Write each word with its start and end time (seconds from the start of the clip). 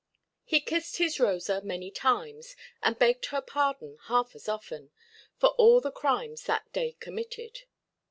He 0.43 0.59
kissed 0.61 0.97
his 0.97 1.19
Rosa 1.19 1.61
many 1.61 1.91
times, 1.91 2.55
and 2.81 2.97
begged 2.97 3.27
her 3.27 3.39
pardon 3.39 3.99
half 4.07 4.33
as 4.33 4.49
often, 4.49 4.89
for 5.37 5.49
all 5.59 5.79
the 5.79 5.91
crimes 5.91 6.45
that 6.45 6.73
day 6.73 6.97
committed. 6.99 7.65